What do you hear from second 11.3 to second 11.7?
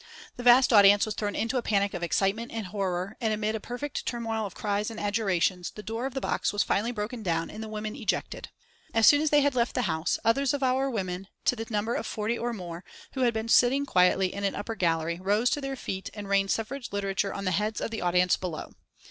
to the